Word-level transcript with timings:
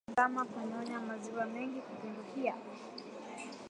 Ndama 0.11 0.43
kunyonya 0.45 0.99
maziwa 1.07 1.45
mengi 1.45 1.79
kupindukia 1.81 2.53